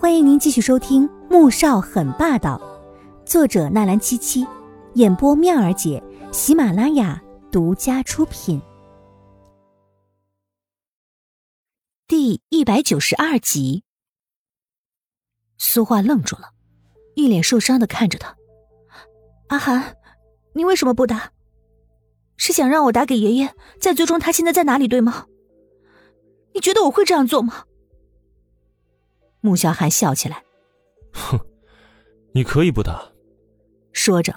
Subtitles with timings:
[0.00, 2.56] 欢迎您继续收听《穆少很霸道》，
[3.28, 4.46] 作者纳兰七七，
[4.94, 6.00] 演播妙儿姐，
[6.30, 8.62] 喜马拉雅独家出品。
[12.06, 13.82] 第一百九十二集，
[15.56, 16.50] 苏画愣住了，
[17.16, 18.36] 一脸受伤的看着他。
[19.48, 19.96] 阿寒，
[20.52, 21.32] 你为什么不打？
[22.36, 25.26] 是想让我打给爷爷，再追踪他现在在哪里，对吗？
[26.54, 27.64] 你觉得我会这样做吗？
[29.48, 30.44] 穆萧寒笑起来，
[31.14, 31.40] 哼，
[32.32, 33.10] 你可以不打。
[33.94, 34.34] 说着，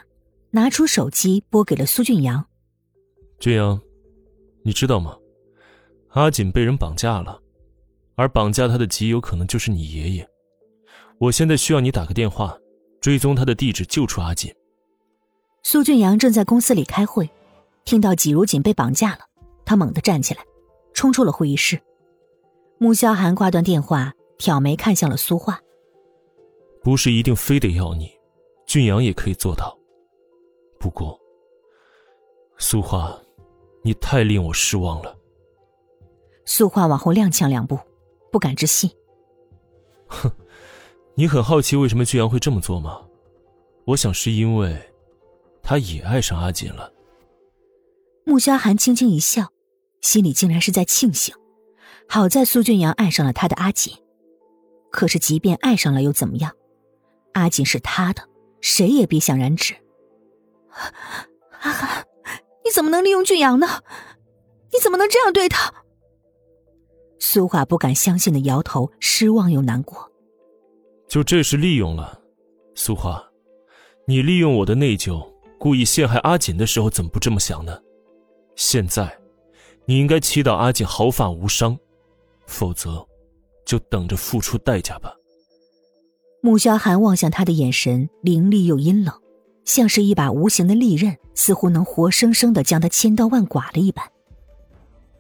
[0.52, 2.46] 拿出手机拨给了苏俊阳。
[3.38, 3.78] 俊阳，
[4.64, 5.18] 你知道吗？
[6.12, 7.42] 阿锦被人绑架了，
[8.16, 10.26] 而绑架他的极有可能就是你爷爷。
[11.18, 12.58] 我现在需要你打个电话，
[13.02, 14.50] 追踪他的地址，救出阿锦。
[15.62, 17.30] 苏俊阳正在公司里开会，
[17.84, 19.26] 听到季如锦被绑架了，
[19.66, 20.42] 他猛地站起来，
[20.94, 21.82] 冲出了会议室。
[22.78, 24.14] 穆萧寒挂断电话。
[24.42, 25.62] 挑眉看向了苏画，
[26.84, 28.12] 不是一定非得要你，
[28.66, 29.78] 俊阳也可以做到。
[30.80, 31.16] 不过，
[32.58, 33.16] 苏画，
[33.84, 35.16] 你太令我失望了。
[36.44, 37.78] 苏画往后踉跄两步，
[38.32, 38.90] 不敢置信。
[40.08, 40.32] 哼，
[41.14, 43.00] 你很好奇为什么俊阳会这么做吗？
[43.86, 44.76] 我想是因为，
[45.62, 46.92] 他也爱上阿锦了。
[48.26, 49.54] 穆萧寒轻轻一笑，
[50.02, 51.36] 心里竟然是在庆幸，
[52.08, 53.96] 好在苏俊阳爱上了他的阿锦。
[54.92, 56.52] 可是，即便爱上了又怎么样？
[57.34, 58.28] 阿锦是他的，
[58.60, 59.74] 谁也别想染指。
[61.62, 62.06] 阿寒，
[62.66, 63.68] 你怎么能利用俊阳呢？
[64.74, 65.74] 你怎么能这样对他？
[67.20, 70.12] 苏华不敢相信的摇头，失望又难过。
[71.08, 72.22] 就这是利用了，
[72.76, 73.24] 苏华，
[74.06, 75.26] 你利用我的内疚，
[75.58, 77.80] 故意陷害阿锦的时候，怎么不这么想呢？
[78.56, 79.18] 现在，
[79.86, 81.78] 你应该祈祷阿锦毫发无伤，
[82.46, 83.08] 否则。
[83.72, 85.16] 就等着付出代价吧。
[86.42, 89.18] 穆萧寒望向他的眼神凌厉又阴冷，
[89.64, 94.12] 像是一把无形的利刃，似乎能活生生的将他千刀万剐了一般。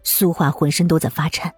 [0.03, 1.55] 苏华浑身都在发颤，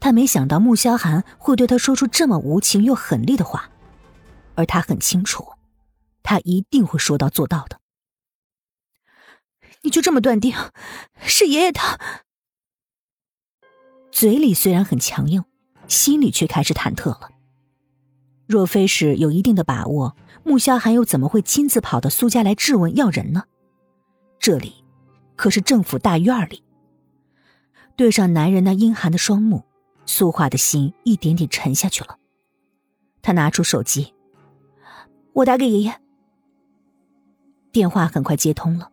[0.00, 3.70] 他没想到穆萧寒会对他说出这么无情又狠厉的话，
[4.56, 5.46] 而他很清楚，
[6.24, 7.78] 他一定会说到做到的。
[9.82, 10.56] 你就这么断定，
[11.22, 12.00] 是爷爷他？
[14.10, 15.44] 嘴里虽然很强硬。
[15.88, 17.30] 心里却开始忐忑了。
[18.46, 23.44] 若非是有一定的把握，穆萧寒又怎么会亲自跑到苏家来质问要人呢？
[24.38, 24.84] 这里
[25.34, 26.62] 可是政府大院里。
[27.96, 29.64] 对上男人那阴寒的双目，
[30.04, 32.18] 苏画的心一点点沉下去了。
[33.22, 34.14] 他拿出手机，
[35.32, 36.00] 我打给爷爷。
[37.72, 38.92] 电话很快接通了，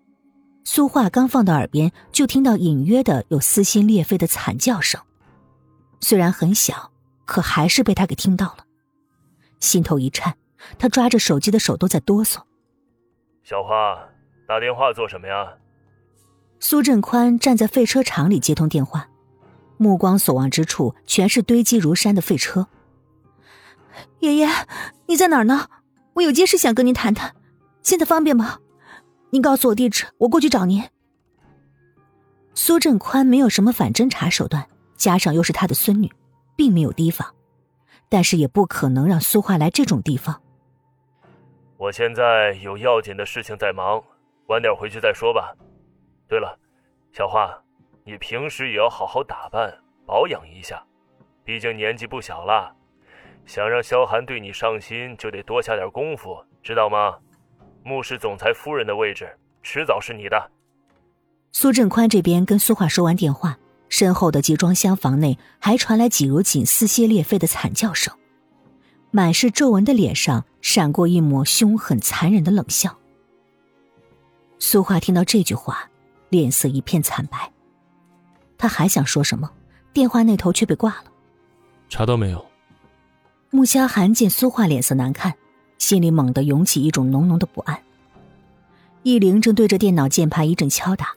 [0.64, 5.00] 苏画刚放到耳边，就听到隐约的有撕心裂肺的惨叫声。
[6.04, 6.92] 虽然很小，
[7.26, 8.66] 可还是被他给听到了，
[9.60, 10.36] 心头一颤，
[10.78, 12.40] 他抓着手机的手都在哆嗦。
[13.44, 13.98] 小花，
[14.46, 15.54] 打电话做什么呀？
[16.60, 19.08] 苏振宽站在废车场里接通电话，
[19.78, 22.68] 目光所望之处全是堆积如山的废车。
[24.20, 24.50] 爷爷，
[25.08, 25.70] 你在哪儿呢？
[26.16, 27.34] 我有件事想跟您谈谈，
[27.82, 28.60] 现在方便吗？
[29.30, 30.84] 您告诉我地址，我过去找您。
[32.54, 34.68] 苏振宽没有什么反侦查手段。
[35.04, 36.10] 加上又是他的孙女，
[36.56, 37.36] 并没有提防，
[38.08, 40.42] 但是也不可能让苏画来这种地方。
[41.76, 44.02] 我现在有要紧的事情在忙，
[44.48, 45.54] 晚点回去再说吧。
[46.26, 46.58] 对了，
[47.12, 47.54] 小花，
[48.06, 50.82] 你平时也要好好打扮保养一下，
[51.44, 52.74] 毕竟年纪不小了。
[53.46, 57.18] 想让萧寒对你上心，就得多下点功夫，知道吗？
[57.84, 60.52] 穆氏总裁夫人的位置，迟早是你的。
[61.52, 63.58] 苏振宽这边跟苏画说完电话。
[63.96, 68.12] 身后的集装箱房内还传来季如锦撕心裂肺的惨叫声，
[69.12, 72.98] 满是皱纹的脸上闪过一抹凶狠残忍的冷笑。
[74.58, 75.92] 苏画听到这句话，
[76.30, 77.52] 脸色一片惨白。
[78.58, 79.52] 他还想说什么，
[79.94, 81.04] 电话那头却被挂了。
[81.88, 82.44] 查到没有？
[83.52, 85.36] 穆萧寒见苏画脸色难看，
[85.78, 87.80] 心里猛地涌起一种浓浓的不安。
[89.04, 91.10] 易灵正对着电脑键盘一阵敲打，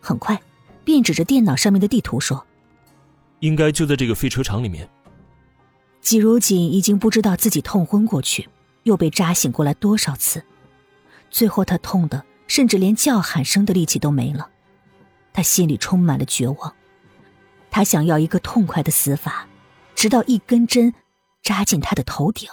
[0.00, 0.42] 很快。
[0.90, 2.46] 便指着电脑上面的地图说
[3.40, 4.88] ：“应该就在这个废车场里面。”
[6.00, 8.48] 季如锦已经不知道自己痛昏过去，
[8.84, 10.42] 又被扎醒过来多少次，
[11.30, 14.50] 最后他痛的甚至连叫喊声的力气都没了，
[15.32, 16.74] 他心里充满了绝望，
[17.70, 19.46] 他想要一个痛快的死法，
[19.94, 20.94] 直到一根针
[21.42, 22.48] 扎进他的头顶。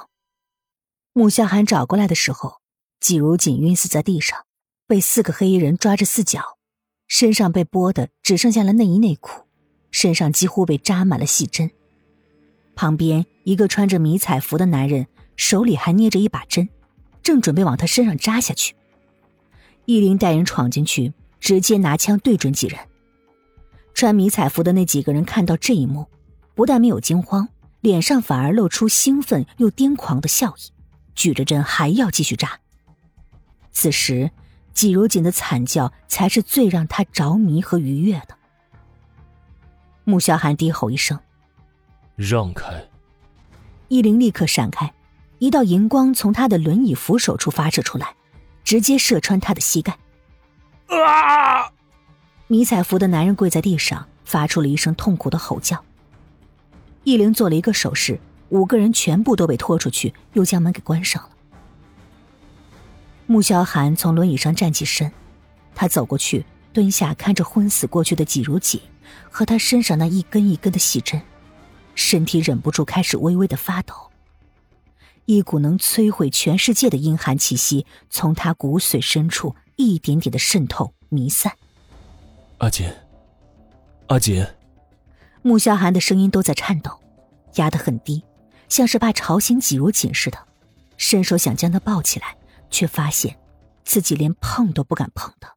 [1.14, 2.62] 穆萧寒找过来的时候，
[3.00, 4.46] 季如锦晕死在地上，
[4.86, 6.57] 被四个黑衣人抓着四脚。
[7.08, 9.46] 身上被剥的只剩下了内衣内裤，
[9.92, 11.72] 身上几乎被扎满了细针。
[12.76, 16.70] 旁边一个穿着迷彩服的男人手里还捏着一把针，
[17.24, 18.76] 正准备往他身上扎下去。
[19.86, 22.80] 易灵带人闯进去，直接拿枪对准几人。
[23.94, 26.06] 穿迷彩服的那几个人看到这一幕，
[26.54, 27.50] 不但没有惊慌，
[27.82, 30.72] 脸上反而露出兴奋又癫狂的笑意，
[31.16, 32.60] 举着针还要继续扎。
[33.72, 34.30] 此时，
[34.78, 38.38] 季如锦的惨叫才是最让他着迷和愉悦的。
[40.04, 41.20] 穆萧寒低吼一声
[42.16, 42.88] ：“让开！”
[43.90, 44.94] 易灵立刻闪开，
[45.40, 48.16] 一道银光从他的轮椅扶手处发射出来，
[48.64, 49.98] 直接射穿他的膝盖。
[50.90, 51.72] 啊！
[52.46, 55.84] 迷彩服的男人跪在地上，发出了一声痛苦的吼叫。
[57.04, 58.20] 易灵做了一个手势，
[58.50, 61.30] 五个人全部都被拖出去，又将门给关上了。
[63.28, 65.12] 穆萧寒从轮椅上站起身，
[65.76, 68.82] 他走过去，蹲下看着昏死过去的季如锦。
[69.30, 71.22] 和他身上那一根一根的细针，
[71.96, 73.94] 身体忍不住开始微微的发抖。
[75.26, 81.54] 一股能摧毁全世界的阴寒气息从他骨髓深处一点点的渗透弥散。
[82.60, 82.90] 阿锦，
[84.08, 84.46] 阿锦，
[85.42, 87.00] 穆萧寒的声音都在颤抖，
[87.56, 88.24] 压得很低，
[88.70, 90.38] 像是怕吵醒季如锦似的，
[90.98, 92.37] 伸手想将他抱起来，
[92.70, 93.40] 却发现
[93.84, 95.57] 自己连碰都不敢碰的。